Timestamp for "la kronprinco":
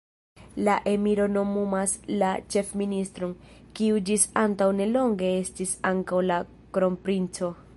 6.33-7.53